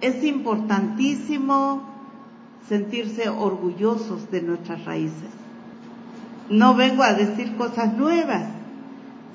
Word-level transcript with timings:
Es 0.00 0.22
importantísimo 0.22 1.82
sentirse 2.68 3.28
orgullosos 3.28 4.30
de 4.30 4.42
nuestras 4.42 4.84
raíces. 4.84 5.30
No 6.50 6.74
vengo 6.74 7.02
a 7.02 7.14
decir 7.14 7.56
cosas 7.56 7.96
nuevas, 7.96 8.44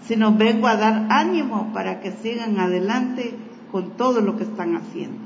sino 0.07 0.34
vengo 0.34 0.68
a 0.68 0.76
dar 0.76 1.07
ánimo 1.10 1.71
para 1.73 1.99
que 2.02 2.12
sigan 2.12 2.60
adelante 2.60 3.34
con 3.71 3.91
todo 3.91 4.21
lo 4.21 4.38
que 4.38 4.44
están 4.44 4.76
haciendo. 4.76 5.18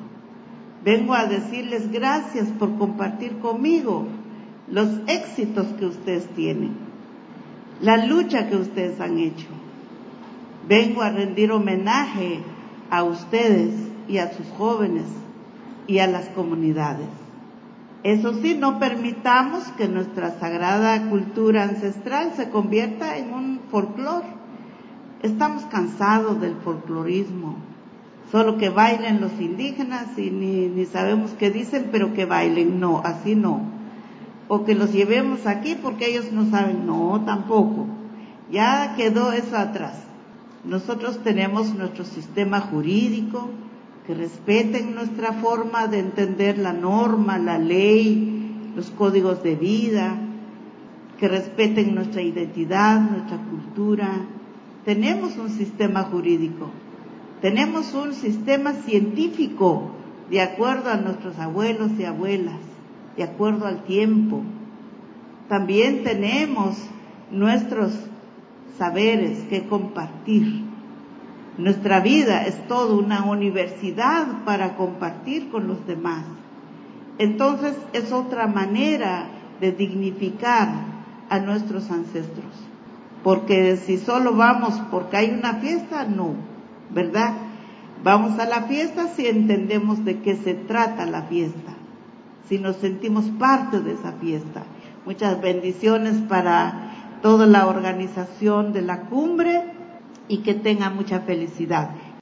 Vengo 0.83 1.13
a 1.13 1.25
decirles 1.25 1.91
gracias 1.91 2.47
por 2.59 2.77
compartir 2.77 3.39
conmigo 3.39 4.07
los 4.69 4.89
éxitos 5.07 5.67
que 5.79 5.85
ustedes 5.85 6.27
tienen, 6.29 6.71
la 7.81 8.05
lucha 8.05 8.49
que 8.49 8.55
ustedes 8.55 8.99
han 8.99 9.17
hecho. 9.19 9.47
Vengo 10.67 11.01
a 11.01 11.09
rendir 11.09 11.51
homenaje 11.51 12.39
a 12.89 13.03
ustedes 13.03 13.73
y 14.07 14.17
a 14.17 14.33
sus 14.33 14.47
jóvenes 14.57 15.05
y 15.87 15.99
a 15.99 16.07
las 16.07 16.27
comunidades. 16.29 17.07
Eso 18.03 18.33
sí, 18.41 18.55
no 18.55 18.79
permitamos 18.79 19.63
que 19.77 19.87
nuestra 19.87 20.39
sagrada 20.39 21.09
cultura 21.09 21.63
ancestral 21.63 22.33
se 22.35 22.49
convierta 22.49 23.17
en 23.17 23.33
un 23.33 23.59
folclore. 23.71 24.27
Estamos 25.23 25.63
cansados 25.65 26.39
del 26.39 26.55
folclorismo. 26.55 27.55
Solo 28.31 28.57
que 28.57 28.69
bailen 28.69 29.21
los 29.21 29.33
indígenas 29.39 30.17
y 30.17 30.29
ni, 30.29 30.67
ni 30.67 30.85
sabemos 30.85 31.31
qué 31.39 31.49
dicen, 31.49 31.89
pero 31.91 32.13
que 32.13 32.25
bailen. 32.25 32.79
No, 32.79 33.01
así 33.03 33.35
no. 33.35 33.61
O 34.47 34.63
que 34.63 34.75
los 34.75 34.91
llevemos 34.91 35.47
aquí 35.47 35.75
porque 35.81 36.09
ellos 36.09 36.31
no 36.31 36.49
saben. 36.49 36.85
No, 36.85 37.23
tampoco. 37.25 37.87
Ya 38.51 38.93
quedó 38.95 39.31
eso 39.31 39.57
atrás. 39.57 40.03
Nosotros 40.63 41.23
tenemos 41.23 41.73
nuestro 41.73 42.05
sistema 42.05 42.59
jurídico, 42.59 43.49
que 44.07 44.15
respeten 44.15 44.95
nuestra 44.95 45.33
forma 45.33 45.87
de 45.87 45.99
entender 45.99 46.57
la 46.57 46.71
norma, 46.71 47.37
la 47.37 47.59
ley, 47.59 48.71
los 48.73 48.89
códigos 48.91 49.43
de 49.43 49.55
vida, 49.55 50.17
que 51.19 51.27
respeten 51.27 51.93
nuestra 51.93 52.21
identidad, 52.21 53.01
nuestra 53.01 53.37
cultura. 53.37 54.09
Tenemos 54.85 55.37
un 55.37 55.49
sistema 55.49 56.03
jurídico, 56.03 56.69
tenemos 57.41 57.93
un 57.93 58.13
sistema 58.13 58.71
científico 58.71 59.91
de 60.29 60.41
acuerdo 60.41 60.89
a 60.89 60.95
nuestros 60.95 61.37
abuelos 61.37 61.91
y 61.99 62.05
abuelas, 62.05 62.59
de 63.17 63.23
acuerdo 63.23 63.67
al 63.67 63.83
tiempo. 63.83 64.41
También 65.49 66.05
tenemos 66.05 66.77
nuestros 67.29 67.91
saberes 68.77 69.39
que 69.49 69.67
compartir. 69.67 70.63
Nuestra 71.57 72.01
vida 72.01 72.45
es 72.45 72.67
toda 72.67 72.93
una 72.93 73.25
universidad 73.25 74.43
para 74.45 74.75
compartir 74.75 75.49
con 75.49 75.67
los 75.67 75.85
demás. 75.87 76.23
Entonces 77.17 77.75
es 77.93 78.11
otra 78.11 78.45
manera 78.45 79.25
de 79.59 79.71
dignificar 79.71 80.69
a 81.29 81.39
nuestros 81.39 81.89
ancestros. 81.89 82.45
Porque 83.23 83.75
si 83.77 83.97
solo 83.97 84.35
vamos 84.35 84.79
porque 84.91 85.17
hay 85.17 85.31
una 85.31 85.55
fiesta, 85.55 86.05
no, 86.05 86.35
¿verdad? 86.91 87.33
Vamos 88.03 88.37
a 88.39 88.45
la 88.45 88.63
fiesta 88.63 89.07
si 89.15 89.25
entendemos 89.25 90.05
de 90.05 90.19
qué 90.19 90.35
se 90.35 90.53
trata 90.53 91.07
la 91.07 91.23
fiesta, 91.23 91.73
si 92.47 92.59
nos 92.59 92.75
sentimos 92.77 93.25
parte 93.39 93.81
de 93.81 93.93
esa 93.93 94.11
fiesta. 94.13 94.61
Muchas 95.05 95.41
bendiciones 95.41 96.17
para 96.29 96.91
toda 97.23 97.47
la 97.47 97.65
organización 97.65 98.73
de 98.73 98.83
la 98.83 99.01
cumbre 99.01 99.66
y 100.27 100.39
que 100.39 100.53
tenga 100.53 100.89
mucha 100.89 101.21
felicidad. 101.21 101.91